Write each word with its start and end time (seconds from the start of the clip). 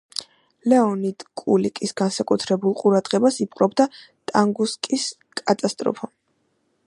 ლეონიდ 0.71 1.25
კულიკის 1.41 1.93
განსაკუთრებულ 2.01 2.73
ყურადღებას 2.79 3.37
იპყრობდა 3.45 3.87
ტუნგუსკის 4.31 5.07
კატასტროფა. 5.43 6.13